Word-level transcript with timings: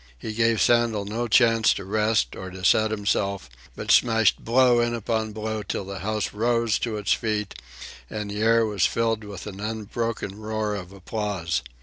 He 0.17 0.33
gave 0.33 0.59
Sandel 0.63 1.05
no 1.05 1.27
chance 1.27 1.75
to 1.75 1.85
rest 1.85 2.35
or 2.35 2.49
to 2.49 2.65
set 2.65 2.89
himself, 2.89 3.51
but 3.75 3.91
smashed 3.91 4.43
blow 4.43 4.79
in 4.79 4.95
upon 4.95 5.31
blow 5.31 5.61
till 5.61 5.85
the 5.85 5.99
house 5.99 6.33
rose 6.33 6.79
to 6.79 6.97
its 6.97 7.13
feet 7.13 7.53
and 8.09 8.31
the 8.31 8.41
air 8.41 8.65
was 8.65 8.87
filled 8.87 9.23
with 9.23 9.45
an 9.45 9.59
unbroken 9.59 10.39
roar 10.39 10.73
of 10.73 10.91
applause. 10.91 11.61